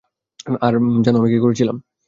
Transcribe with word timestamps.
আর 0.61 0.73
জানো 1.05 1.17
আমি 1.19 1.29
কি 1.33 1.39
করেছিলাম? 1.39 1.77